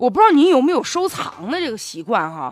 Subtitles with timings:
[0.00, 2.50] 我不知道你有没有收藏的这个习惯哈，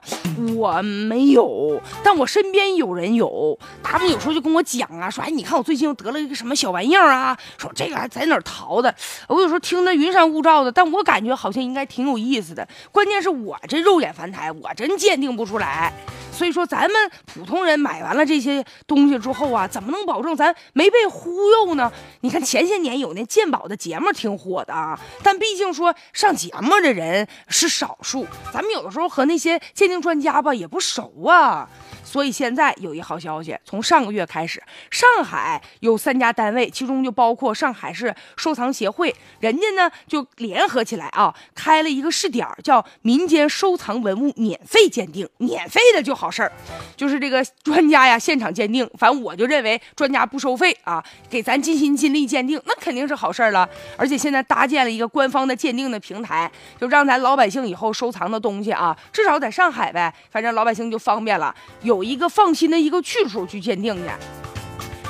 [0.54, 8.95] 我没有，但我身边有人有，他们有时候就跟我讲啊，说哎，你看我最近又得了一个什么小玩意儿啊，说这个还在哪儿淘的，
[9.29, 15.90] 我有时候听得云山雾罩的，但我感觉好像应该挺有意思的，关键是我这肉眼凡胎，我真鉴定不出来。
[16.39, 21.93] 所以说，咱们普通人买完了这些东西之后啊，怎么能保证咱没被忽悠呢？
[22.21, 31.68] 你看前些年有那鉴宝的节目挺火的啊，但毕竟说上节目的人是少数，咱们有的时候和那些鉴定专家吧也不熟啊。
[32.05, 46.53] 所以现在有一好消息，从上个月开始，上海有三家单位，其中就包括上海市收藏协会，人家呢就联合起来啊，开了一个试点，叫民间收藏文物免费鉴定，免费的就好好事儿，
[46.95, 48.87] 就是这个专家呀现场鉴定。
[48.99, 53.67] 反正我就认为专家不收费啊，给咱尽心尽力鉴定，那肯定是好事儿了。
[53.97, 64.11] 而且现在搭建了一个官方的鉴定的平台，就让咱老百姓以后收藏的东西啊，至少在上海呗，反正老百姓就方便了，有一个放心的一个去处去鉴定去。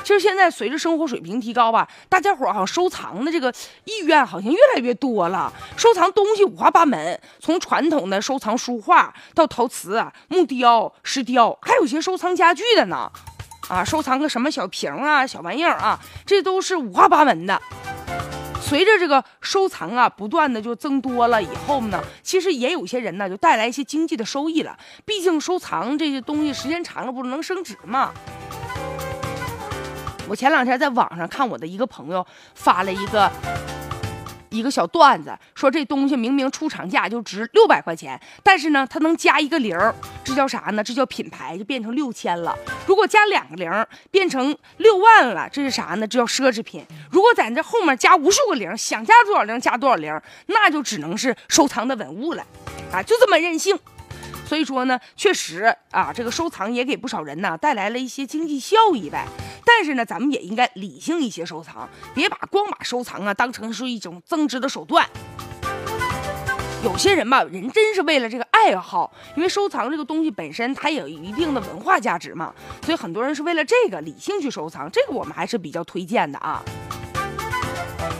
[0.09, 5.53] 其实现在随着生活水平提高吧，大家伙好像收藏的这个意愿好像越来越多了。
[5.77, 13.07] 收藏东西五花八门，从传统的收藏书画到陶瓷、木雕、石雕，还有些收藏家具的呢。
[13.67, 17.61] 啊，收藏个什么小瓶啊、小玩意儿啊，这都是五花八门的。
[18.59, 24.75] 随着这个收藏啊不断的就增多了以后呢，其实也有些人呢就带来一些经济的收益了。
[25.05, 28.11] 毕竟收藏这些东西时间长了不是能升值吗？
[30.29, 33.29] 我前两天在网上看我的一个朋友发了一个。
[34.51, 39.77] 一个小段子，说这东西明明出厂价就值六百块钱，但是呢，它能加一个零，
[40.23, 40.83] 这叫啥呢？
[40.83, 42.57] 这叫品牌，就变成六千了。
[42.87, 43.71] 如果加两个零，
[44.09, 46.07] 变成六万了，这是啥呢？
[46.07, 46.83] 这叫奢侈品。
[47.11, 52.43] 如果在这后面加无数个零，想加多少零加多少零，那就只能是收藏的文物了，
[52.91, 53.77] 啊，就这么任性。
[54.49, 59.27] 所以说呢，确实啊，这个收藏也给不少人呢带来了一些经济效益呗。
[59.63, 65.07] 但是呢，咱们也应该理性一些收藏，别把光把收藏啊当成是一种增值的手段。
[66.83, 72.51] 有些人吧，人真是为了这个爱好，因为收藏这个东西本身它也有一定的文化价值嘛，
[72.83, 76.63] 所以很多人是为了这个理性去收藏，这个我们还是比较推荐的啊。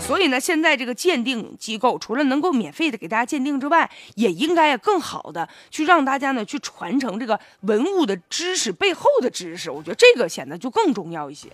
[0.09, 9.69] 所以呢，现在这个鉴定机构除了能够免费的给大家鉴定之外，也应该更好的去让大家呢去传承这个文物的知识背后的知识。
[9.69, 11.47] 我觉得这个显得就更重要一些。